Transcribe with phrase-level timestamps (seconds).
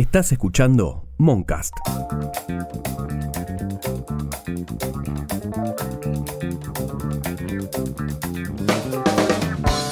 [0.00, 1.76] Estás escuchando Moncast.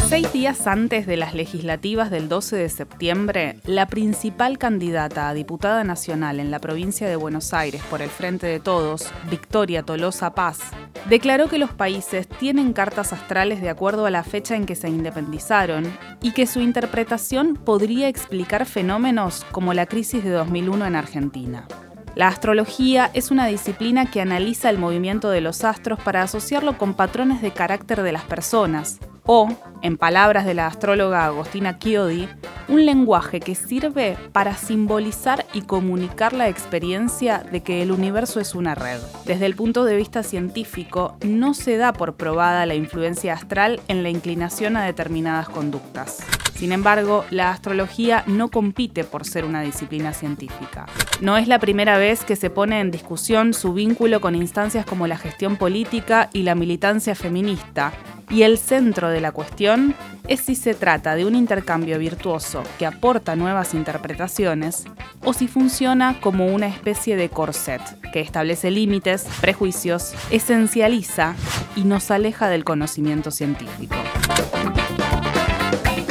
[0.09, 5.85] Seis días antes de las legislativas del 12 de septiembre, la principal candidata a diputada
[5.85, 10.61] nacional en la provincia de Buenos Aires por el Frente de Todos, Victoria Tolosa Paz,
[11.09, 14.89] declaró que los países tienen cartas astrales de acuerdo a la fecha en que se
[14.89, 15.85] independizaron
[16.23, 21.67] y que su interpretación podría explicar fenómenos como la crisis de 2001 en Argentina.
[22.15, 26.95] La astrología es una disciplina que analiza el movimiento de los astros para asociarlo con
[26.95, 28.99] patrones de carácter de las personas,
[29.31, 29.47] o,
[29.83, 32.27] en palabras de la astróloga Agostina Chiodi,
[32.67, 38.55] un lenguaje que sirve para simbolizar y comunicar la experiencia de que el universo es
[38.55, 38.99] una red.
[39.27, 44.03] Desde el punto de vista científico, no se da por probada la influencia astral en
[44.03, 46.21] la inclinación a determinadas conductas.
[46.55, 50.87] Sin embargo, la astrología no compite por ser una disciplina científica.
[51.21, 55.07] No es la primera vez que se pone en discusión su vínculo con instancias como
[55.07, 57.93] la gestión política y la militancia feminista,
[58.31, 59.95] y el centro de la cuestión
[60.27, 64.85] es si se trata de un intercambio virtuoso que aporta nuevas interpretaciones
[65.25, 67.81] o si funciona como una especie de corset
[68.13, 71.35] que establece límites, prejuicios, esencializa
[71.77, 73.97] y nos aleja del conocimiento científico.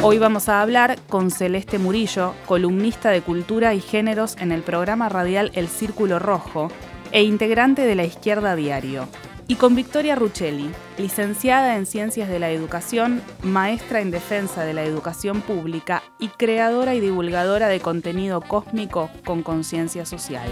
[0.01, 5.09] Hoy vamos a hablar con Celeste Murillo, columnista de cultura y géneros en el programa
[5.09, 6.71] radial El Círculo Rojo
[7.11, 9.07] e integrante de la Izquierda Diario,
[9.47, 14.83] y con Victoria Ruccelli, licenciada en Ciencias de la Educación, maestra en Defensa de la
[14.83, 20.49] Educación Pública y creadora y divulgadora de contenido cósmico con conciencia social.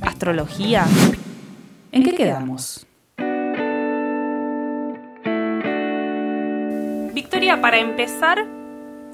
[0.00, 0.86] ¿Astrología?
[1.92, 2.86] ¿En qué quedamos?
[7.14, 8.46] Victoria, para empezar,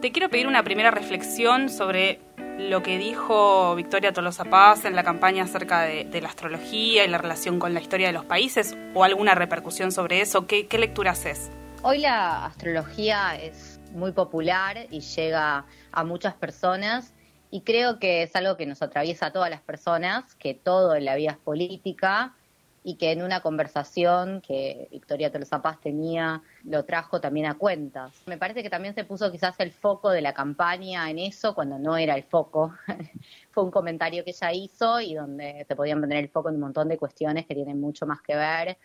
[0.00, 2.20] te quiero pedir una primera reflexión sobre
[2.68, 7.18] lo que dijo Victoria Tolosa Paz en la campaña acerca de, la astrología y la
[7.18, 10.46] relación con la historia de los países o alguna repercusión sobre eso?
[10.46, 11.50] ¿Qué, qué lectura haces?
[11.82, 17.14] Hoy la astrología es muy popular y llega a muchas personas
[17.50, 21.04] y creo que es algo que nos atraviesa a todas las personas, que todo en
[21.04, 22.34] la vida es política
[22.82, 28.22] y que en una conversación que Victoria Tolosa tenía lo trajo también a cuentas.
[28.26, 31.78] Me parece que también se puso quizás el foco de la campaña en eso cuando
[31.78, 32.74] no era el foco.
[33.50, 36.62] Fue un comentario que ella hizo y donde se podían poner el foco en un
[36.62, 38.78] montón de cuestiones que tienen mucho más que ver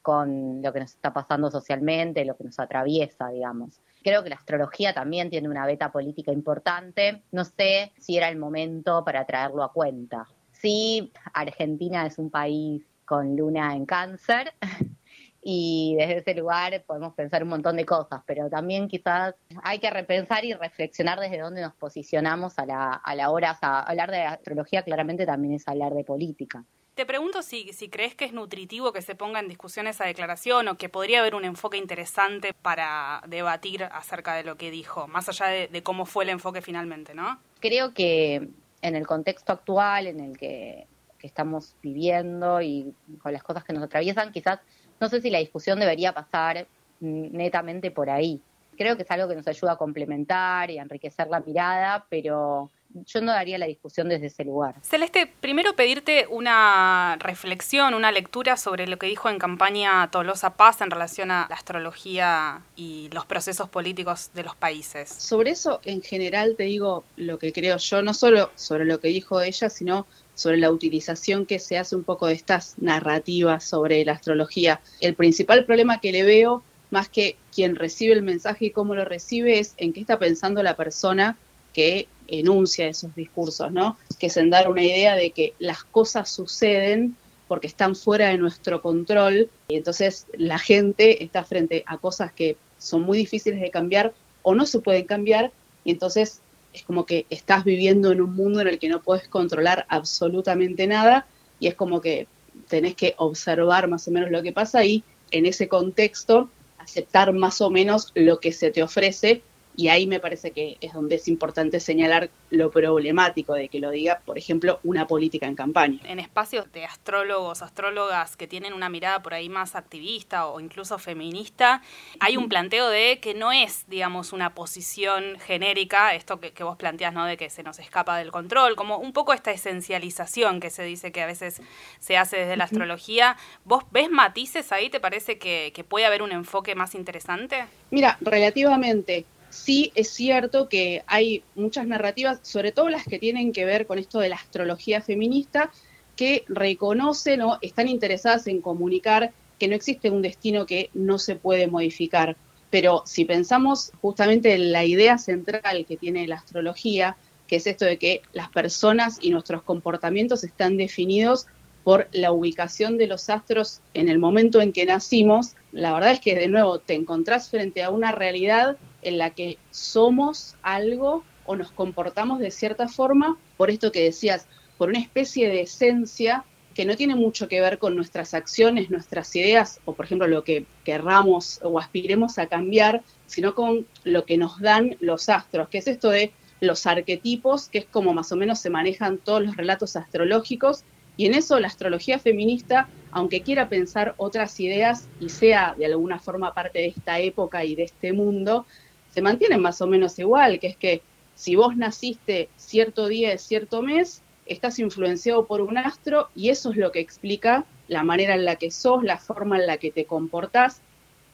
[0.00, 3.80] con lo que nos está pasando socialmente, lo que nos atraviesa, digamos.
[4.02, 7.22] Creo que la astrología también tiene una beta política importante.
[7.30, 10.26] No sé si era el momento para traerlo a cuenta.
[10.50, 14.54] Sí, Argentina es un país con Luna en cáncer.
[15.44, 19.34] Y desde ese lugar podemos pensar un montón de cosas, pero también quizás
[19.64, 23.50] hay que repensar y reflexionar desde dónde nos posicionamos a la, a la hora.
[23.50, 26.64] O sea, hablar de astrología claramente también es hablar de política.
[26.94, 30.68] Te pregunto si, si crees que es nutritivo que se ponga en discusión esa declaración
[30.68, 35.28] o que podría haber un enfoque interesante para debatir acerca de lo que dijo, más
[35.28, 37.40] allá de, de cómo fue el enfoque finalmente, ¿no?
[37.58, 38.48] Creo que
[38.80, 40.86] en el contexto actual en el que
[41.22, 44.58] que estamos viviendo y con las cosas que nos atraviesan, quizás
[45.00, 46.66] no sé si la discusión debería pasar
[46.98, 48.40] netamente por ahí.
[48.76, 52.70] Creo que es algo que nos ayuda a complementar y a enriquecer la mirada, pero
[53.06, 54.74] yo no daría la discusión desde ese lugar.
[54.82, 60.80] Celeste, primero pedirte una reflexión, una lectura sobre lo que dijo en campaña Tolosa Paz
[60.80, 65.08] en relación a la astrología y los procesos políticos de los países.
[65.08, 69.08] Sobre eso, en general, te digo lo que creo yo, no solo sobre lo que
[69.08, 74.04] dijo ella, sino sobre la utilización que se hace un poco de estas narrativas sobre
[74.04, 74.80] la astrología.
[75.00, 79.04] El principal problema que le veo, más que quien recibe el mensaje y cómo lo
[79.04, 81.36] recibe, es en qué está pensando la persona
[81.72, 83.96] que enuncia esos discursos, ¿no?
[84.18, 87.16] Que es en dar una idea de que las cosas suceden
[87.48, 92.56] porque están fuera de nuestro control y entonces la gente está frente a cosas que
[92.78, 95.52] son muy difíciles de cambiar o no se pueden cambiar
[95.84, 96.40] y entonces
[96.72, 100.86] es como que estás viviendo en un mundo en el que no puedes controlar absolutamente
[100.86, 101.26] nada
[101.60, 102.26] y es como que
[102.68, 107.60] tenés que observar más o menos lo que pasa y en ese contexto aceptar más
[107.60, 109.42] o menos lo que se te ofrece
[109.74, 113.90] y ahí me parece que es donde es importante señalar lo problemático de que lo
[113.90, 115.98] diga, por ejemplo, una política en campaña.
[116.04, 120.98] En espacios de astrólogos, astrólogas que tienen una mirada por ahí más activista o incluso
[120.98, 121.82] feminista,
[122.20, 127.14] hay un planteo de que no es, digamos, una posición genérica, esto que, vos planteás,
[127.14, 127.24] ¿no?
[127.24, 131.12] De que se nos escapa del control, como un poco esta esencialización que se dice
[131.12, 131.62] que a veces
[131.98, 133.36] se hace desde la astrología.
[133.64, 134.90] ¿Vos ves matices ahí?
[134.90, 137.64] ¿Te parece que, que puede haber un enfoque más interesante?
[137.90, 143.64] Mira, relativamente sí es cierto que hay muchas narrativas, sobre todo las que tienen que
[143.64, 145.70] ver con esto de la astrología feminista,
[146.16, 151.36] que reconocen o están interesadas en comunicar que no existe un destino que no se
[151.36, 152.36] puede modificar.
[152.70, 157.16] Pero si pensamos justamente en la idea central que tiene la astrología,
[157.46, 161.46] que es esto de que las personas y nuestros comportamientos están definidos
[161.84, 166.20] por la ubicación de los astros en el momento en que nacimos, la verdad es
[166.20, 171.56] que de nuevo te encontrás frente a una realidad en la que somos algo o
[171.56, 174.46] nos comportamos de cierta forma, por esto que decías,
[174.78, 176.44] por una especie de esencia
[176.74, 180.44] que no tiene mucho que ver con nuestras acciones, nuestras ideas, o por ejemplo lo
[180.44, 185.78] que querramos o aspiremos a cambiar, sino con lo que nos dan los astros, que
[185.78, 189.56] es esto de los arquetipos, que es como más o menos se manejan todos los
[189.56, 190.84] relatos astrológicos,
[191.16, 196.18] y en eso la astrología feminista, aunque quiera pensar otras ideas y sea de alguna
[196.18, 198.66] forma parte de esta época y de este mundo,
[199.12, 201.02] se mantiene más o menos igual, que es que
[201.34, 206.70] si vos naciste cierto día de cierto mes, estás influenciado por un astro y eso
[206.70, 209.90] es lo que explica la manera en la que sos, la forma en la que
[209.90, 210.80] te comportás,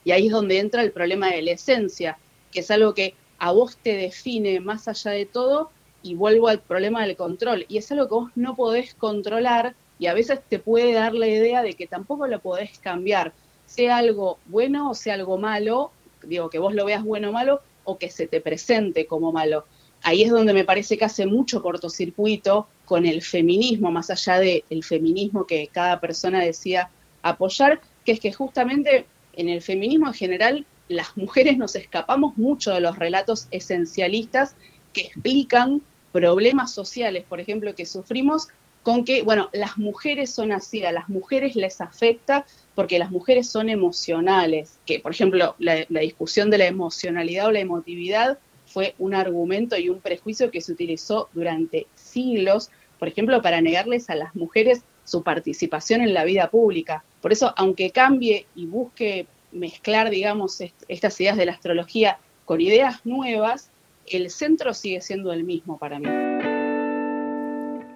[0.05, 2.19] y ahí es donde entra el problema de la esencia,
[2.51, 5.71] que es algo que a vos te define más allá de todo
[6.03, 7.67] y vuelvo al problema del control.
[7.69, 11.27] Y es algo que vos no podés controlar y a veces te puede dar la
[11.27, 13.33] idea de que tampoco lo podés cambiar,
[13.67, 15.91] sea algo bueno o sea algo malo,
[16.23, 19.65] digo que vos lo veas bueno o malo o que se te presente como malo.
[20.03, 24.65] Ahí es donde me parece que hace mucho cortocircuito con el feminismo, más allá del
[24.71, 26.91] el feminismo que cada persona decía
[27.23, 32.73] apoyar, que es que justamente en el feminismo en general las mujeres nos escapamos mucho
[32.73, 34.55] de los relatos esencialistas
[34.99, 35.81] que explican
[36.13, 38.49] problemas sociales, por ejemplo, que sufrimos
[38.83, 43.49] con que, bueno, las mujeres son así, a las mujeres les afecta porque las mujeres
[43.49, 49.15] son emocionales, que por ejemplo la, discusión de la emocionalidad o la emotividad fue un
[49.15, 54.35] argumento y un prejuicio que se utilizó durante siglos, por ejemplo, para negarles a las
[54.35, 57.05] mujeres su participación en la vida pública.
[57.21, 63.05] Por eso, aunque cambie y busque mezclar, digamos, estas ideas de la astrología con ideas
[63.05, 63.71] nuevas,
[64.13, 66.09] el centro sigue siendo el mismo para mí.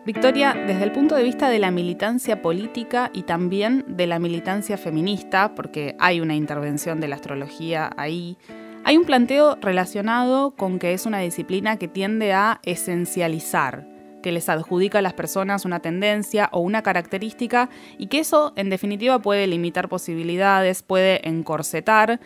[0.05, 4.77] Victoria, desde el punto de vista de la militancia política y también de la militancia
[4.77, 8.37] feminista, porque hay una intervención de la astrología ahí,
[8.83, 13.87] hay un planteo relacionado con que es una disciplina que tiende a esencializar,
[14.25, 18.71] que les adjudica a las personas una tendencia o una característica y que eso en
[18.71, 22.19] definitiva puede limitar posibilidades, puede encorsetar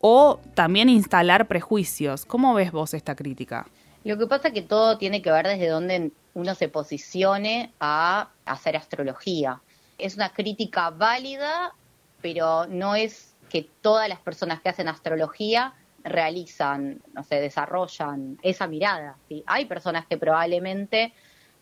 [0.00, 2.24] o también instalar prejuicios.
[2.24, 3.66] ¿Cómo ves vos esta crítica?
[4.04, 8.30] Lo que pasa es que todo tiene que ver desde dónde uno se posicione a
[8.46, 9.60] hacer astrología.
[9.98, 11.74] Es una crítica válida,
[12.22, 18.66] pero no es que todas las personas que hacen astrología realizan, no sé, desarrollan esa
[18.66, 19.16] mirada.
[19.44, 21.12] Hay personas que probablemente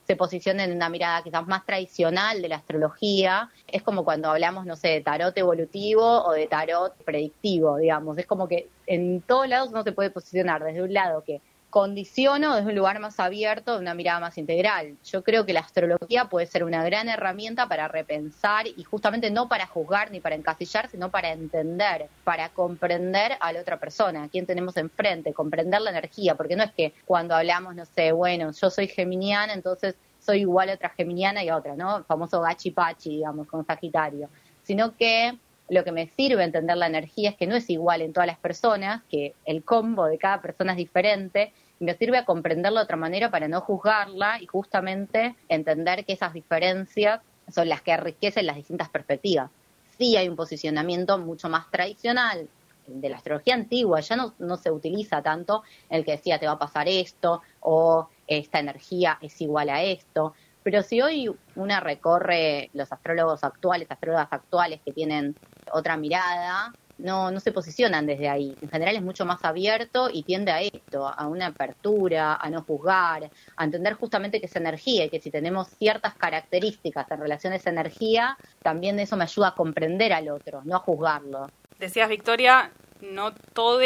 [0.09, 3.51] se posicionen en una mirada quizás más tradicional de la astrología.
[3.67, 8.17] Es como cuando hablamos, no sé, de tarot evolutivo o de tarot predictivo, digamos.
[8.17, 12.57] Es como que en todos lados uno se puede posicionar desde un lado que condiciono
[12.57, 14.97] desde un lugar más abierto, de una mirada más integral.
[15.05, 19.49] Yo creo que la astrología puede ser una gran herramienta para repensar y justamente no
[19.49, 24.29] para juzgar ni para encasillar, sino para entender, para comprender a la otra persona, a
[24.29, 28.51] quien tenemos enfrente, comprender la energía, porque no es que cuando hablamos, no sé, bueno,
[28.53, 31.99] yo soy geminiana, entonces soy igual a otra geminiana y a otra, ¿no?
[31.99, 34.29] El famoso gachi pachi, digamos, con Sagitario,
[34.63, 38.13] sino que lo que me sirve entender la energía es que no es igual en
[38.13, 42.81] todas las personas, que el combo de cada persona es diferente, me sirve a comprenderla
[42.81, 47.21] de otra manera para no juzgarla y justamente entender que esas diferencias
[47.53, 49.51] son las que enriquecen las distintas perspectivas.
[49.97, 52.49] Sí hay un posicionamiento mucho más tradicional
[52.87, 56.53] de la astrología antigua, ya no, no se utiliza tanto el que decía te va
[56.53, 62.69] a pasar esto o esta energía es igual a esto, pero si hoy una recorre
[62.75, 65.35] los astrólogos actuales, astrólogas actuales que tienen
[65.73, 68.57] otra mirada, no, no se posicionan desde ahí.
[68.61, 72.63] En general es mucho más abierto y tiende a esto, a una apertura, a no
[72.63, 77.53] juzgar, a entender justamente que es energía y que si tenemos ciertas características en relación
[77.53, 81.49] a esa energía, también eso me ayuda a comprender al otro, no a juzgarlo.
[81.79, 83.79] Decías, Victoria, no todos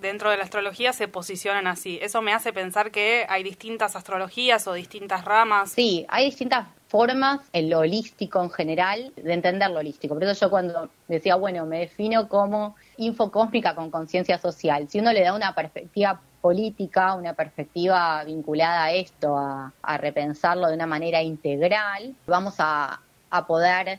[0.00, 1.98] dentro de la astrología se posicionan así.
[2.00, 5.72] Eso me hace pensar que hay distintas astrologías o distintas ramas.
[5.72, 10.14] Sí, hay distintas formas en lo holístico en general de entender lo holístico.
[10.14, 15.12] Por eso yo cuando decía, bueno, me defino como infocósmica con conciencia social, si uno
[15.12, 21.20] le da una perspectiva política, una perspectiva vinculada a esto, a, repensarlo de una manera
[21.20, 23.98] integral, vamos a, a poder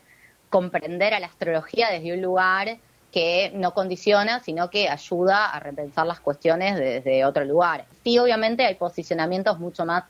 [0.50, 2.78] comprender a la astrología desde un lugar
[3.12, 7.84] que no condiciona, sino que ayuda a repensar las cuestiones desde otro lugar.
[8.06, 10.06] Sí, obviamente hay posicionamientos mucho más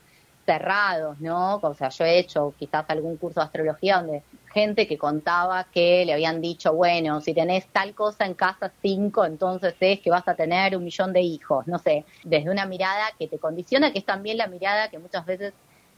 [0.46, 1.56] cerrados, ¿no?
[1.56, 4.22] O sea, yo he hecho quizás algún curso de astrología donde
[4.54, 9.26] gente que contaba que le habían dicho, bueno, si tenés tal cosa en casa 5,
[9.26, 13.04] entonces es que vas a tener un millón de hijos, no sé, desde una mirada
[13.18, 15.52] que te condiciona, que es también la mirada que muchas veces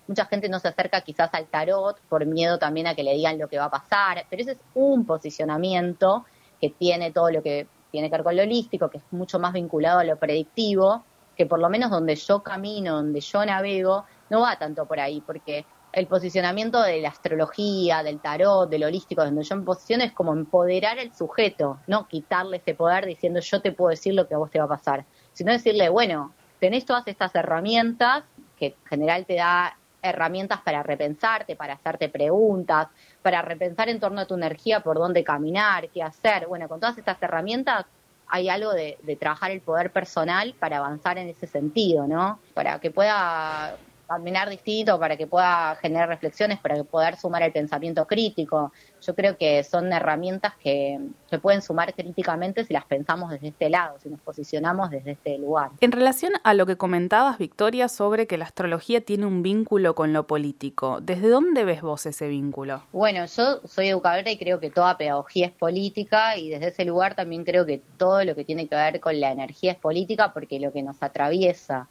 [0.09, 3.38] mucha gente no se acerca quizás al tarot por miedo también a que le digan
[3.38, 6.25] lo que va a pasar, pero ese es un posicionamiento
[6.61, 9.52] que tiene todo lo que tiene que ver con lo holístico, que es mucho más
[9.52, 11.05] vinculado a lo predictivo,
[11.37, 15.20] que por lo menos donde yo camino, donde yo navego, no va tanto por ahí,
[15.20, 20.12] porque el posicionamiento de la astrología, del tarot, del holístico, donde yo me posiciono es
[20.12, 24.35] como empoderar al sujeto, no quitarle ese poder diciendo yo te puedo decir lo que
[24.35, 28.25] a vos te va a pasar, sino decirle, bueno, tenés todas estas herramientas
[28.58, 32.88] que en general te da herramientas para repensarte, para hacerte preguntas,
[33.23, 36.47] para repensar en torno a tu energía por dónde caminar, qué hacer.
[36.47, 37.87] Bueno, con todas estas herramientas
[38.28, 42.38] hay algo de, de trabajar el poder personal para avanzar en ese sentido, ¿no?
[42.54, 43.76] Para que pueda
[44.09, 48.73] caminar distinto, para que pueda generar reflexiones, para que pueda sumar el pensamiento crítico.
[49.03, 50.99] Yo creo que son herramientas que
[51.29, 55.38] se pueden sumar críticamente si las pensamos desde este lado, si nos posicionamos desde este
[55.38, 55.71] lugar.
[55.81, 60.12] En relación a lo que comentabas, Victoria, sobre que la astrología tiene un vínculo con
[60.12, 62.83] lo político, ¿desde dónde ves vos ese vínculo?
[62.93, 67.15] Bueno, yo soy educadora y creo que toda pedagogía es política y desde ese lugar
[67.15, 70.59] también creo que todo lo que tiene que ver con la energía es política porque
[70.59, 71.88] lo que nos atraviesa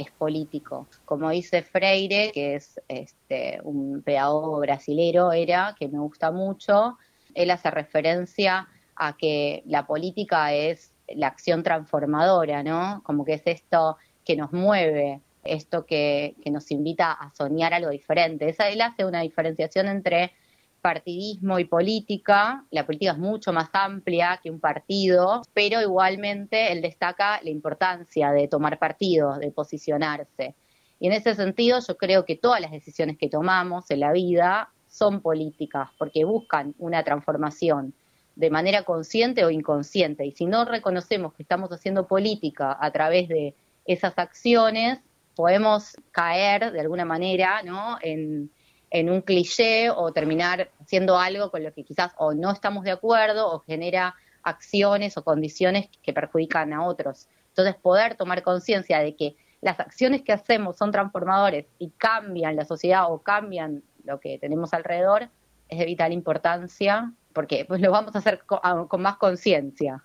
[0.00, 0.86] es político.
[1.04, 6.98] Como dice Freire, que es este, un pedagogo brasilero, era, que me gusta mucho,
[7.34, 13.02] él hace referencia a que la política es la acción transformadora, ¿no?
[13.04, 17.90] Como que es esto que nos mueve, esto que, que nos invita a soñar algo
[17.90, 18.48] diferente.
[18.48, 20.32] Esa, él hace una diferenciación entre
[20.80, 22.64] partidismo y política.
[22.70, 28.32] La política es mucho más amplia que un partido, pero igualmente él destaca la importancia
[28.32, 30.54] de tomar partido, de posicionarse.
[30.98, 34.70] Y en ese sentido yo creo que todas las decisiones que tomamos en la vida
[34.88, 37.94] son políticas, porque buscan una transformación
[38.36, 40.26] de manera consciente o inconsciente.
[40.26, 43.54] Y si no reconocemos que estamos haciendo política a través de
[43.86, 44.98] esas acciones,
[45.36, 47.98] podemos caer de alguna manera ¿no?
[48.02, 48.50] en,
[48.90, 52.90] en un cliché o terminar haciendo algo con lo que quizás o no estamos de
[52.90, 57.28] acuerdo o genera acciones o condiciones que perjudican a otros.
[57.48, 62.64] Entonces, poder tomar conciencia de que las acciones que hacemos son transformadores y cambian la
[62.64, 65.28] sociedad o cambian lo que tenemos alrededor
[65.68, 70.04] es de vital importancia porque pues lo vamos a hacer con más conciencia.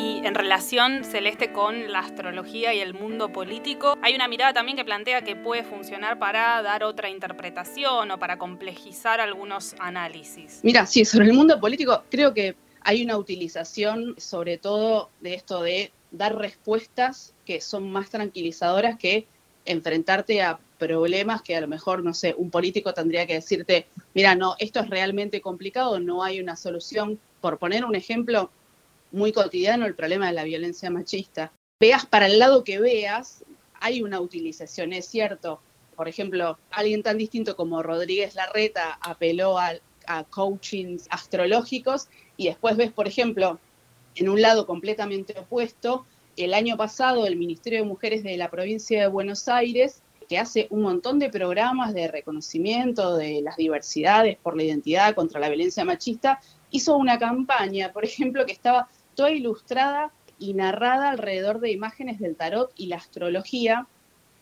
[0.00, 4.78] Y en relación, Celeste, con la astrología y el mundo político, hay una mirada también
[4.78, 10.60] que plantea que puede funcionar para dar otra interpretación o para complejizar algunos análisis.
[10.62, 15.62] Mira, sí, sobre el mundo político creo que hay una utilización sobre todo de esto
[15.62, 19.26] de dar respuestas que son más tranquilizadoras que
[19.66, 24.34] enfrentarte a problemas que a lo mejor, no sé, un político tendría que decirte, mira,
[24.34, 27.18] no, esto es realmente complicado, no hay una solución.
[27.42, 28.50] Por poner un ejemplo,
[29.12, 31.52] muy cotidiano el problema de la violencia machista.
[31.80, 33.44] Veas para el lado que veas,
[33.80, 35.60] hay una utilización, es cierto.
[35.96, 39.72] Por ejemplo, alguien tan distinto como Rodríguez Larreta apeló a,
[40.06, 43.58] a coachings astrológicos y después ves, por ejemplo,
[44.14, 49.00] en un lado completamente opuesto, el año pasado el Ministerio de Mujeres de la provincia
[49.00, 54.56] de Buenos Aires, que hace un montón de programas de reconocimiento de las diversidades por
[54.56, 56.40] la identidad contra la violencia machista,
[56.70, 58.88] hizo una campaña, por ejemplo, que estaba
[59.28, 63.86] ilustrada y narrada alrededor de imágenes del tarot y la astrología,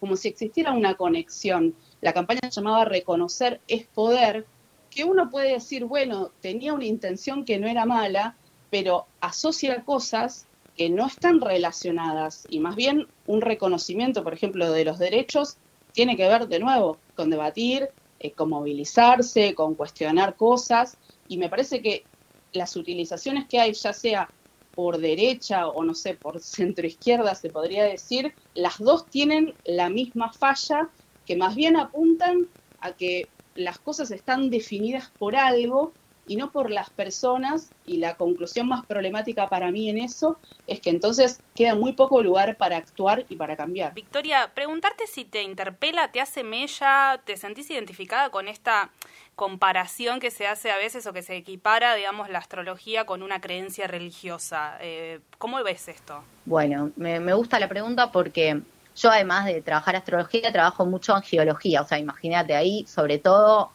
[0.01, 1.75] como si existiera una conexión.
[2.01, 4.47] La campaña se llamaba Reconocer es poder,
[4.91, 8.37] que uno puede decir, bueno, tenía una intención que no era mala,
[8.71, 14.85] pero asocia cosas que no están relacionadas y más bien un reconocimiento, por ejemplo, de
[14.85, 15.57] los derechos
[15.93, 17.89] tiene que ver de nuevo con debatir,
[18.21, 22.05] eh, con movilizarse, con cuestionar cosas y me parece que
[22.53, 24.31] las utilizaciones que hay, ya sea
[24.79, 29.91] por derecha o no sé, por centro izquierda se podría decir, las dos tienen la
[29.91, 30.89] misma falla
[31.27, 32.47] que más bien apuntan
[32.79, 35.93] a que las cosas están definidas por algo
[36.29, 40.79] y no por las personas y la conclusión más problemática para mí en eso es
[40.79, 43.95] que entonces queda muy poco lugar para actuar y para cambiar.
[43.95, 48.93] Victoria, preguntarte si te interpela, te hace mella, te sentís identificada con esta
[49.39, 53.41] comparación que se hace a veces o que se equipara, digamos, la astrología con una
[53.41, 54.77] creencia religiosa.
[54.81, 56.25] Eh, ¿Cómo ves esto?
[56.45, 58.61] Bueno, me, gusta la pregunta porque
[58.97, 63.71] yo además de trabajar astrología, trabajo mucho en geología, o sea, imagínate ahí, sobre todo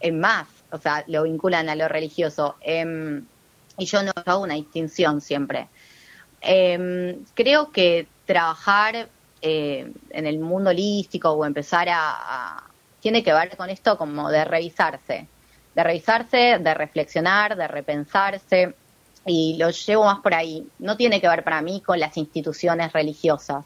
[0.00, 2.56] en más, o sea, lo vinculan a lo religioso.
[2.60, 3.26] En,
[3.78, 5.68] y yo no hago una distinción siempre.
[6.42, 9.08] Em, creo que trabajar
[9.40, 12.64] eh, en el mundo holístico o empezar a,
[13.06, 15.28] tiene que ver con esto como de revisarse,
[15.76, 18.74] de revisarse, de reflexionar, de repensarse,
[19.24, 20.66] y lo llevo más por ahí.
[20.80, 23.64] No tiene que ver para mí con las instituciones religiosas,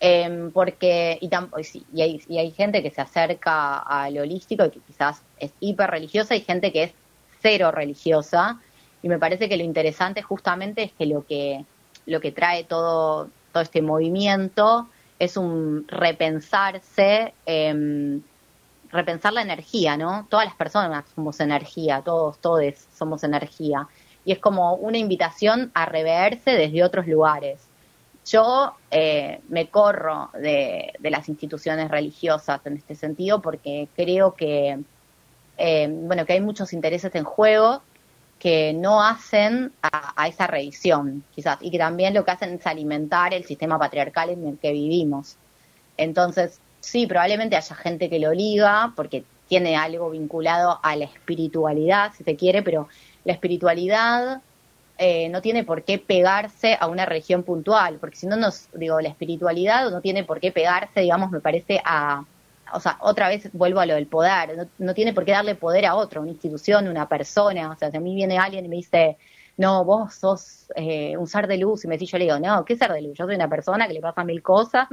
[0.00, 1.30] em, porque y,
[1.94, 5.90] y, hay, y, hay, gente que se acerca al holístico y que quizás es hiper
[5.90, 6.92] religiosa y gente que es
[7.40, 8.60] cero religiosa,
[9.02, 11.64] y me parece que lo interesante justamente es que lo que
[12.04, 18.20] lo que trae todo todo este movimiento es un repensarse, em,
[18.92, 20.26] repensar la energía, ¿no?
[20.28, 22.62] Todas las personas somos energía, todos, todos
[22.96, 23.88] somos energía.
[24.24, 27.60] Y es como una invitación a reverse desde otros lugares.
[28.24, 34.78] Yo eh, me corro de, las instituciones religiosas en este sentido porque creo que,
[35.58, 37.82] eh, bueno, que hay muchos intereses en juego
[38.38, 43.32] que no hacen a, esa revisión, quizás, y que también lo que hacen es alimentar
[43.32, 45.36] el sistema patriarcal en el que vivimos.
[45.96, 52.12] Entonces, sí, probablemente haya gente que lo liga porque tiene algo vinculado a la espiritualidad,
[52.16, 52.88] si se quiere, pero
[53.24, 54.42] la espiritualidad
[54.98, 59.00] eh, no tiene por qué pegarse a una religión puntual, porque si no nos, digo,
[59.00, 62.24] la espiritualidad no tiene por qué pegarse, digamos, me parece a,
[62.72, 65.86] o sea, otra vez vuelvo a lo del poder, no, tiene por qué darle poder
[65.86, 68.76] a otro, una institución, una persona, o sea, si a mí viene alguien y me
[68.76, 69.16] dice,
[69.56, 72.64] no, vos sos eh, un ser de luz, y me dice, yo le digo, no,
[72.64, 73.16] ¿qué ser de luz?
[73.16, 74.88] Yo soy una persona que le pasa mil cosas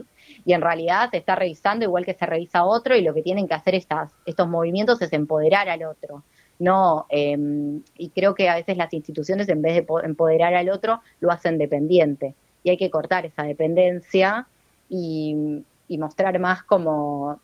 [0.45, 3.47] y en realidad te está revisando igual que se revisa otro y lo que tienen
[3.47, 6.23] que hacer estas, estos movimientos es empoderar al otro.
[6.59, 11.01] No, em, y creo que a veces las instituciones en vez de empoderar al otro
[11.21, 14.45] lo hacen dependiente y hay que cortar esa dependencia
[14.89, 15.63] y
[15.97, 17.39] mostrar más como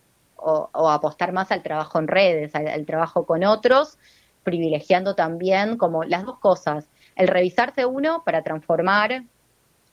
[0.45, 3.97] o, apostar más al trabajo en redes, al, trabajo con otros,
[4.43, 9.23] privilegiando también como las dos cosas, el revisarse uno para transformar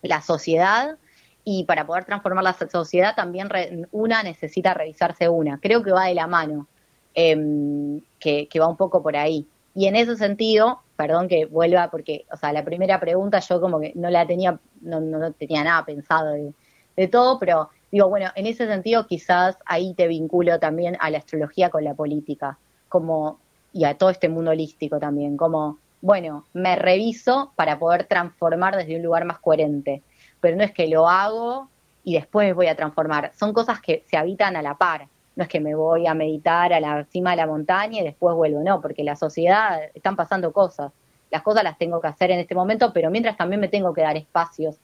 [0.03, 0.97] la sociedad
[1.45, 3.49] y para poder transformar la sociedad también
[3.91, 5.59] una necesita revisarse una.
[5.59, 6.67] Creo que va de la mano,
[7.15, 9.47] em, que, va un poco por ahí.
[9.75, 13.81] Y en ese sentido, perdón que vuelva porque, o sea, la primera pregunta yo como
[13.81, 16.53] que no la tenía, no, no tenía nada pensado de,
[16.97, 21.19] de todo, pero Digo, bueno, en ese sentido quizás ahí te vinculo también a la
[21.19, 22.59] astrología con la política,
[22.89, 23.39] como
[23.75, 28.97] y a todo este mundo holístico también, como, bueno, me reviso para poder transformar desde
[28.97, 30.03] un lugar más coherente,
[30.41, 31.71] pero no es que lo hago
[32.03, 35.49] y después voy a transformar, son cosas que se habitan a la par, no es
[35.49, 38.81] que me voy a meditar a la cima de la montaña y después vuelvo, no,
[38.81, 40.91] porque la sociedad están pasando cosas,
[41.31, 44.03] las cosas las tengo que hacer en este momento, pero mientras también me tengo que
[44.03, 44.77] dar espacios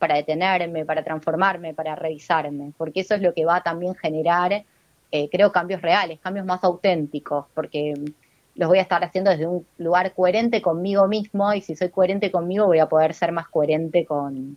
[0.00, 4.64] para detenerme, para transformarme, para revisarme, porque eso es lo que va a también generar,
[5.12, 7.94] eh, creo, cambios reales, cambios más auténticos, porque
[8.54, 12.30] los voy a estar haciendo desde un lugar coherente conmigo mismo y si soy coherente
[12.30, 14.56] conmigo voy a poder ser más coherente con,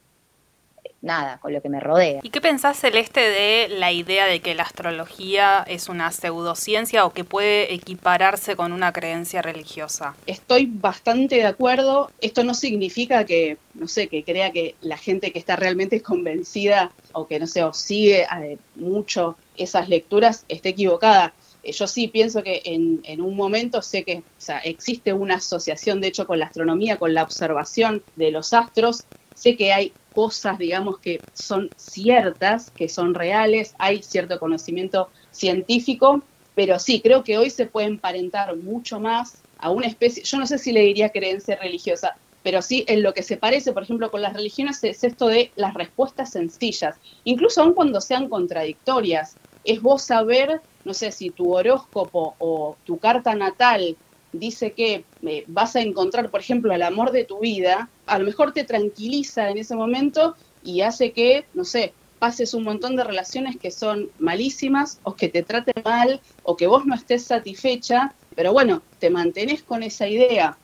[1.01, 2.19] nada, con lo que me rodea.
[2.23, 7.13] ¿Y qué pensás, Celeste, de la idea de que la astrología es una pseudociencia o
[7.13, 10.15] que puede equipararse con una creencia religiosa?
[10.25, 12.11] Estoy bastante de acuerdo.
[12.21, 16.91] Esto no significa que, no sé, que crea que la gente que está realmente convencida
[17.13, 22.07] o que, no sé, o sigue eh, mucho esas lecturas esté equivocada eh, yo sí
[22.07, 26.25] pienso que en, en, un momento sé que o sea, existe una asociación, de hecho,
[26.25, 29.03] con la astronomía, con la observación de los astros.
[29.35, 36.23] Sé que hay cosas, digamos, que son ciertas, que son reales, hay cierto conocimiento científico,
[36.55, 40.47] pero sí, creo que hoy se puede emparentar mucho más a una especie, yo no
[40.47, 44.09] sé si le diría creencia religiosa, pero sí en lo que se parece, por ejemplo,
[44.09, 49.81] con las religiones es esto de las respuestas sencillas, incluso aun cuando sean contradictorias, es
[49.81, 53.97] vos saber, no sé, si tu horóscopo o tu carta natal
[54.31, 58.25] dice que eh, vas a encontrar, por ejemplo, el amor de tu vida, a lo
[58.25, 63.03] mejor te tranquiliza en ese momento y hace que, no sé, pases un montón de
[63.03, 68.13] relaciones que son malísimas o que te traten mal o que vos no estés satisfecha,
[68.35, 70.57] pero bueno, te mantenés con esa idea.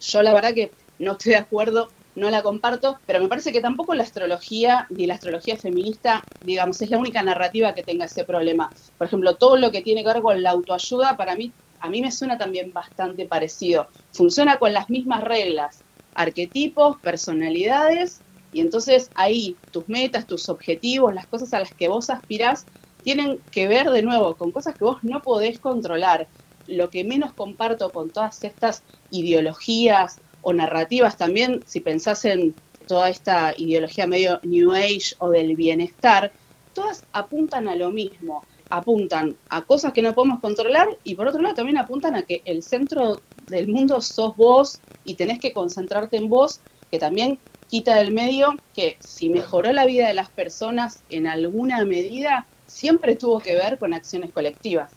[0.00, 3.60] yo la verdad que no estoy de acuerdo, no la comparto, pero me parece que
[3.60, 8.24] tampoco la astrología ni la astrología feminista, digamos, es la única narrativa que tenga ese
[8.24, 8.70] problema.
[8.98, 11.52] Por ejemplo, todo lo que tiene que ver con la autoayuda para mí
[11.84, 13.88] a mí me suena también bastante parecido.
[14.12, 15.80] Funciona con las mismas reglas,
[16.14, 18.22] arquetipos, personalidades,
[18.54, 22.64] y entonces ahí tus metas, tus objetivos, las cosas a las que vos aspirás,
[23.02, 26.26] tienen que ver de nuevo con cosas que vos no podés controlar.
[26.66, 32.54] Lo que menos comparto con todas estas ideologías o narrativas también, si pensás en
[32.86, 36.32] toda esta ideología medio New Age o del bienestar,
[36.74, 41.42] todas apuntan a lo mismo apuntan a cosas que no podemos controlar y por otro
[41.42, 46.16] lado también apuntan a que el centro del mundo sos vos y tenés que concentrarte
[46.16, 51.02] en vos, que también quita del medio que si mejoró la vida de las personas
[51.10, 54.92] en alguna medida, siempre tuvo que ver con acciones colectivas.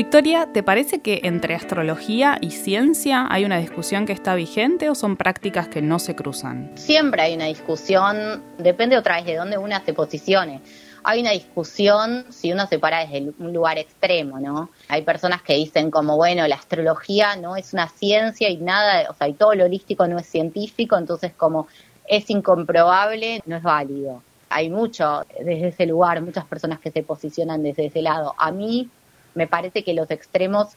[0.00, 4.94] Victoria, ¿te parece que entre astrología y ciencia hay una discusión que está vigente o
[4.94, 6.70] son prácticas que no se cruzan?
[6.76, 10.62] Siempre hay una discusión, depende otra vez de dónde una se posicione.
[11.04, 14.70] Hay una discusión si uno se para desde un lugar extremo, ¿no?
[14.88, 19.12] Hay personas que dicen como, bueno, la astrología no es una ciencia y nada, o
[19.12, 21.68] sea, y todo lo holístico no es científico, entonces como
[22.08, 24.22] es incomprobable, no es válido.
[24.48, 28.34] Hay mucho desde ese lugar, muchas personas que se posicionan desde ese lado.
[28.38, 28.88] A mí
[29.34, 30.68] me parece que los extremos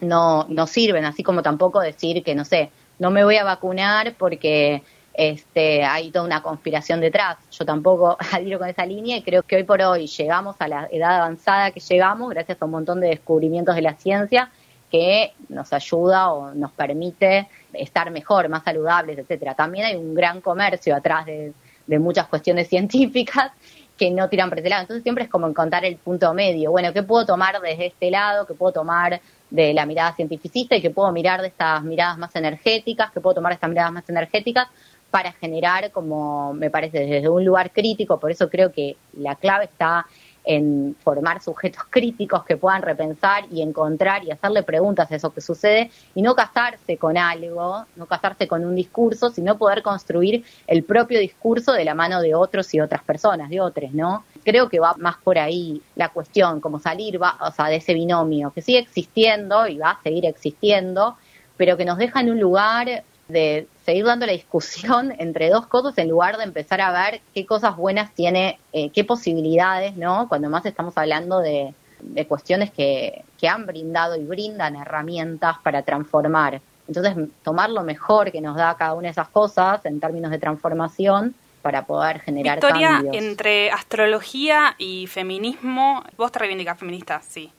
[0.00, 4.14] no, no sirven, así como tampoco decir que, no sé, no me voy a vacunar
[4.16, 4.82] porque
[5.14, 7.38] este, hay toda una conspiración detrás.
[7.50, 10.88] Yo tampoco adhiero con esa línea y creo que hoy por hoy llegamos a la
[10.92, 14.50] edad avanzada que llegamos gracias a un montón de descubrimientos de la ciencia
[14.90, 19.54] que nos ayuda o nos permite estar mejor, más saludables, etcétera.
[19.54, 21.52] También hay un gran comercio atrás de,
[21.86, 23.52] de muchas cuestiones científicas
[23.98, 24.82] que no tiran por ese lado.
[24.82, 26.70] Entonces siempre es como encontrar el punto medio.
[26.70, 28.46] Bueno, ¿qué puedo tomar desde este lado?
[28.46, 30.76] ¿Qué puedo tomar de la mirada cientificista?
[30.76, 33.10] ¿Y qué puedo mirar de estas miradas más energéticas?
[33.10, 34.68] ¿Qué puedo tomar de estas miradas más energéticas?
[35.10, 39.64] para generar, como me parece, desde un lugar crítico, por eso creo que la clave
[39.64, 40.06] está
[40.48, 45.42] en formar sujetos críticos que puedan repensar y encontrar y hacerle preguntas a eso que
[45.42, 50.82] sucede y no casarse con algo, no casarse con un discurso, sino poder construir el
[50.84, 54.24] propio discurso de la mano de otros y otras personas, de otros, ¿no?
[54.42, 57.92] Creo que va más por ahí la cuestión, como salir va, o sea, de ese
[57.92, 61.18] binomio que sigue existiendo y va a seguir existiendo,
[61.58, 65.96] pero que nos deja en un lugar de seguir dando la discusión entre dos cosas
[65.98, 70.28] en lugar de empezar a ver qué cosas buenas tiene, eh, qué posibilidades, ¿no?
[70.28, 75.82] Cuando más estamos hablando de, de cuestiones que, que, han brindado y brindan herramientas para
[75.82, 76.60] transformar.
[76.86, 80.38] Entonces, tomar lo mejor que nos da cada una de esas cosas en términos de
[80.38, 87.52] transformación para poder generar Victoria, entre astrología y feminismo, vos te reivindicas feminista, sí.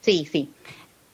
[0.00, 0.50] Sí, sí.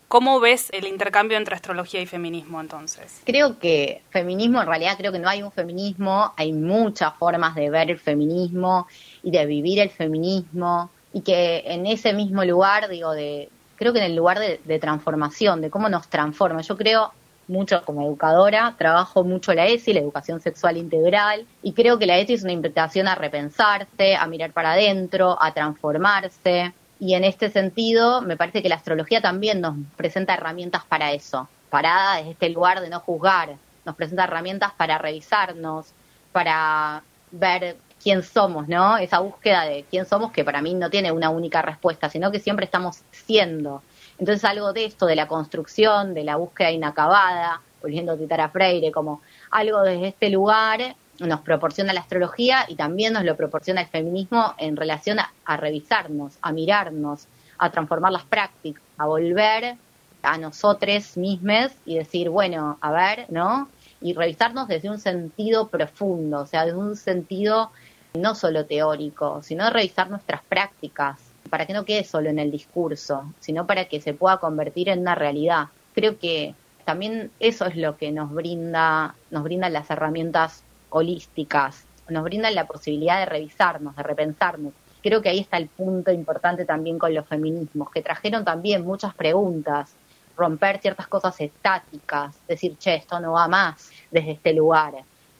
[0.08, 3.20] ¿Cómo ves el intercambio entre astrología y feminismo entonces?
[3.26, 7.68] Creo que feminismo, en realidad creo que no hay un feminismo, hay muchas formas de
[7.68, 8.86] ver el feminismo
[9.22, 13.98] y de vivir el feminismo y que en ese mismo lugar, digo, de creo que
[13.98, 16.62] en el lugar de, transformación, de cómo nos transforma.
[16.62, 17.12] Yo creo
[17.46, 22.18] mucho como educadora, trabajo mucho la ESI, la educación sexual integral, y creo que la
[22.18, 27.50] ESI es una invitación a repensarse, a mirar para adentro, a transformarse, y en este
[27.50, 32.48] sentido, me parece que la astrología también nos presenta herramientas para eso, parada desde este
[32.50, 35.92] lugar de no juzgar, nos presenta herramientas para revisarnos,
[36.32, 38.98] para ver quién somos, ¿no?
[38.98, 42.40] Esa búsqueda de quién somos que para mí no tiene una única respuesta, sino que
[42.40, 43.82] siempre estamos siendo.
[44.18, 48.48] Entonces algo de esto, de la construcción, de la búsqueda inacabada, volviendo a citar a
[48.48, 53.82] Freire, como algo desde este lugar nos proporciona la astrología y también nos lo proporciona
[53.82, 57.26] el feminismo en relación a, revisarnos, a mirarnos,
[57.58, 59.76] a transformar las prácticas, a volver
[60.22, 63.68] a nosotros mismos y decir, bueno, a ver, ¿no?
[64.00, 67.70] Y revisarnos desde un sentido profundo, o sea, desde un sentido
[68.14, 71.18] no solo teórico, sino revisar nuestras prácticas,
[71.50, 75.00] para que no quede solo en el discurso, sino para que se pueda convertir en
[75.00, 75.68] una realidad.
[75.94, 76.54] Creo que
[76.84, 82.66] también eso es lo que nos brinda, nos brindan las herramientas holísticas, nos brindan la
[82.66, 84.72] posibilidad de revisarnos, de repensarnos.
[85.02, 89.14] Creo que ahí está el punto importante también con los feminismos, que trajeron también muchas
[89.14, 89.90] preguntas,
[90.36, 94.94] romper ciertas cosas estáticas, decir, che, esto no va más desde este lugar.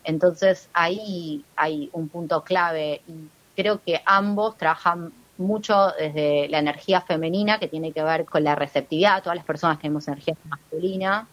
[0.05, 7.01] Entonces ahí hay un punto clave y creo que ambos trabajan mucho desde la energía
[7.01, 11.27] femenina que tiene que ver con la receptividad, todas las personas tenemos energía masculina.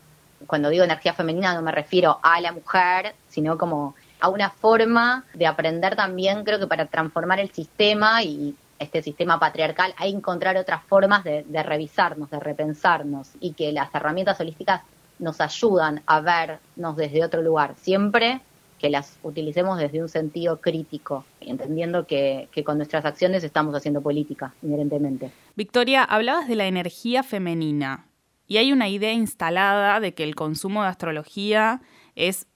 [0.46, 5.26] Cuando digo energía femenina no me refiero a la mujer, sino como a una forma
[5.34, 10.18] de aprender también, creo que para transformar el sistema y este sistema patriarcal, hay que
[10.18, 14.82] encontrar otras formas de, de revisarnos, de repensarnos y que las herramientas holísticas
[15.20, 18.42] nos ayudan a vernos desde otro lugar, siempre
[18.80, 24.02] que las utilicemos desde un sentido crítico, entendiendo que, que, con nuestras acciones estamos haciendo
[24.02, 25.32] política, inherentemente.
[25.56, 28.08] Victoria, hablabas de la energía femenina
[28.48, 31.82] y hay una idea instalada de que el consumo de astrología
[32.16, 32.48] es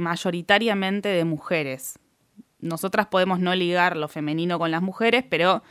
[0.00, 1.98] mayoritariamente de mujeres.
[2.60, 5.62] Nosotras podemos no ligar lo femenino con las mujeres, pero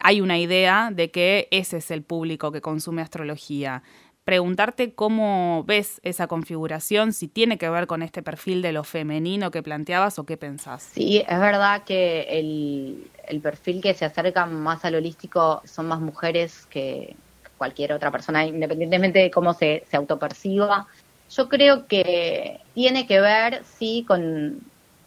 [0.00, 3.82] hay una idea de que ese es el público que consume astrología.
[4.24, 9.50] Preguntarte cómo ves esa configuración, si tiene que ver con este perfil de lo femenino
[9.50, 10.82] que planteabas o qué pensás.
[10.94, 16.66] Sí, es verdad que el, perfil que se acerca más al holístico son más mujeres
[16.66, 17.16] que,
[17.58, 20.86] cualquier otra persona, independientemente de cómo se, se autoperciba.
[21.36, 24.60] Yo creo que tiene que ver, sí, con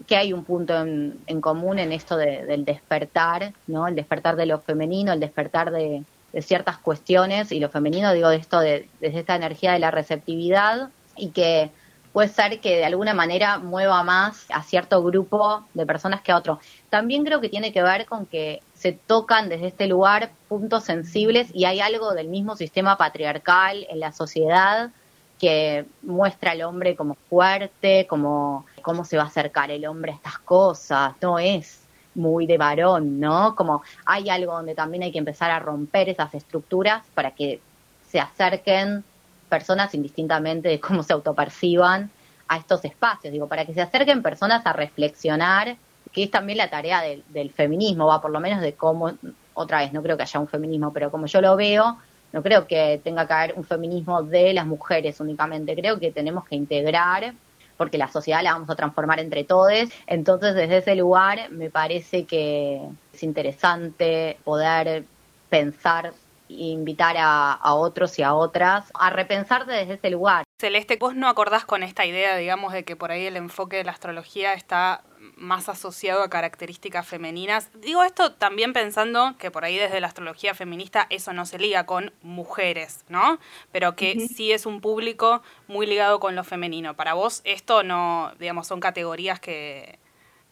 [0.08, 3.88] que hay un punto en, común en esto del despertar, ¿no?
[3.88, 6.04] El despertar de lo femenino, el despertar de,
[6.42, 10.90] ciertas cuestiones, y lo femenino, digo, de esto, de, desde esta energía de la receptividad,
[11.16, 11.72] y que
[12.14, 16.38] puede ser que de alguna manera mueva más a cierto grupo de personas que a
[16.38, 16.60] otro.
[16.90, 21.50] También creo que tiene que ver con que se tocan desde este lugar puntos sensibles
[21.54, 24.92] y hay algo del mismo sistema patriarcal en la sociedad
[25.40, 30.16] que muestra al hombre como fuerte, como cómo se va a acercar el hombre a
[30.16, 31.82] estas cosas, no es
[32.16, 33.56] muy de varón, ¿no?
[33.56, 37.62] Como hay algo donde también hay que empezar a romper esas estructuras para que
[38.10, 39.04] se acerquen
[39.50, 42.10] personas indistintamente de cómo se autoperciban
[42.48, 45.76] a estos espacios, digo, para que se acerquen personas a reflexionar,
[46.12, 49.12] que es también la tarea del feminismo, va por lo menos de cómo,
[49.54, 51.98] otra vez, no creo que haya un feminismo, pero como yo lo veo,
[52.38, 56.46] no creo que tenga que haber un feminismo de las mujeres únicamente, creo que tenemos
[56.46, 57.34] que integrar
[57.78, 59.90] porque la sociedad la vamos a transformar entre todos.
[60.06, 62.80] Entonces, desde ese lugar, me parece que
[63.12, 65.04] es interesante poder
[65.50, 66.14] pensar
[66.50, 70.44] invitar a, otros y a otras a repensar desde ese lugar.
[70.60, 73.84] Celeste, vos no acordás con esta idea, digamos, de que por ahí el enfoque de
[73.84, 75.04] la astrología está
[75.36, 77.70] más asociado a características femeninas.
[77.76, 81.86] Digo esto también pensando que por ahí desde la astrología feminista eso no se liga
[81.86, 83.40] con mujeres, ¿no?
[83.72, 86.96] Pero que sí es un público muy ligado con lo femenino.
[86.96, 90.00] Para vos esto no, digamos, son categorías que,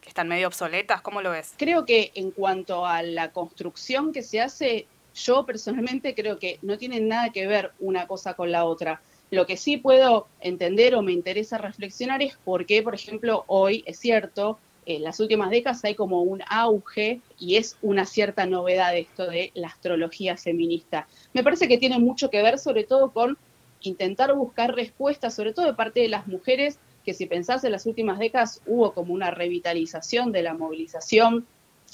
[0.01, 1.01] que están medio obsoletas.
[1.01, 1.55] ¿Cómo lo ves?
[1.57, 6.77] Creo que en cuanto a la construcción que se hace, yo personalmente creo que no
[6.77, 9.01] tienen nada que ver una cosa con la otra.
[9.31, 13.83] Lo que sí puedo entender o me interesa reflexionar es por qué, por ejemplo, hoy
[13.87, 18.95] es cierto, en las últimas décadas hay como un auge y es una cierta novedad
[18.95, 21.07] esto de la astrología feminista.
[21.33, 23.37] Me parece que tiene mucho que ver sobre todo con
[23.81, 27.85] intentar buscar respuestas, sobre todo de parte de las mujeres, que si pensás en las
[27.85, 31.45] últimas décadas hubo como una revitalización de la movilización,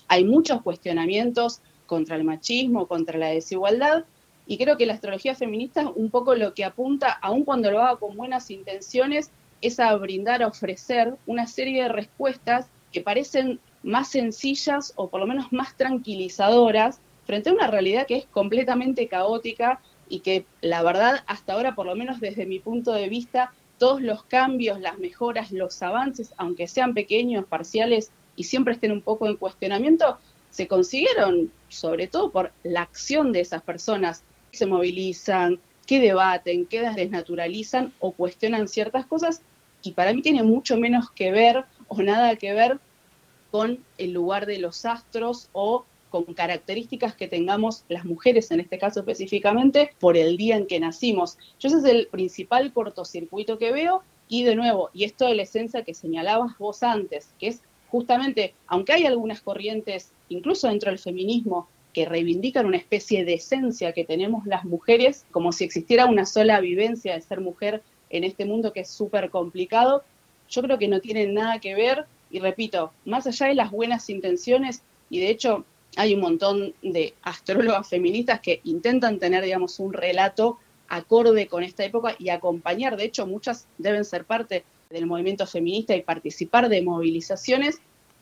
[0.08, 4.06] hay muchos cuestionamientos contra el machismo, contra la desigualdad,
[4.48, 7.98] y creo que la astrología feminista un poco lo que apunta, aun cuando lo haga
[7.98, 14.08] con buenas intenciones, es a brindar, a ofrecer una serie de respuestas que parecen más
[14.08, 19.82] sencillas o por lo menos más tranquilizadoras frente a una realidad que es completamente caótica
[20.08, 24.02] y que la verdad hasta ahora, por lo menos desde mi punto de vista, todos
[24.02, 29.28] los cambios, las mejoras, los avances, aunque sean pequeños, parciales y siempre estén un poco
[29.28, 30.18] en cuestionamiento,
[30.52, 36.66] se consiguieron sobre todo por la acción de esas personas que se movilizan, que debaten,
[36.66, 39.42] que desnaturalizan o cuestionan ciertas cosas
[39.82, 42.80] y para mí tiene mucho menos que ver o nada que ver
[43.50, 48.78] con el lugar de los astros o con características que tengamos las mujeres, en este
[48.78, 51.38] caso específicamente, por el día en que nacimos.
[51.60, 55.44] Yo ese es el principal cortocircuito que veo y de nuevo, y esto de la
[55.44, 57.62] esencia que señalabas vos antes, que es
[57.92, 63.92] justamente, aunque hay algunas corrientes, incluso dentro del feminismo, que reivindican una especie de esencia
[63.92, 68.46] que tenemos las mujeres, como si existiera una sola vivencia de ser mujer en este
[68.46, 70.04] mundo que es súper complicado,
[70.50, 74.10] yo creo que no tienen nada que ver, y repito, más allá de las buenas
[74.10, 75.66] intenciones, y de hecho
[75.98, 81.84] hay un montón de astrólogas feministas que intentan tener, digamos, un relato acorde con esta
[81.84, 86.82] época y acompañar, de hecho muchas deben ser parte del movimiento feminista y participar de
[86.82, 87.80] movilizaciones,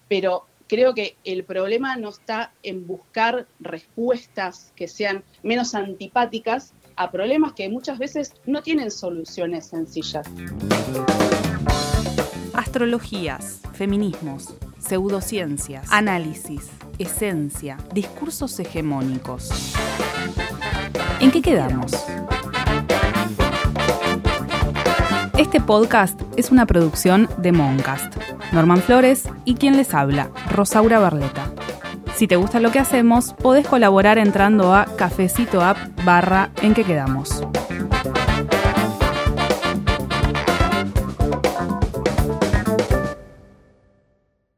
[0.08, 7.12] pero creo que el problema no está en buscar respuestas que sean menos antipáticas a
[7.12, 10.28] problemas que muchas veces no tienen soluciones sencillas.
[12.54, 19.74] Astrologías, feminismos, pseudociencias, análisis, esencia, discursos hegemónicos.
[21.20, 21.92] ¿En qué quedamos?
[25.40, 28.14] Este podcast es una producción de Moncast.
[28.52, 31.50] Norman Flores y quien les habla, Rosaura Barleta.
[32.14, 36.84] Si te gusta lo que hacemos, podés colaborar entrando a cafecito app barra en que
[36.84, 37.42] quedamos.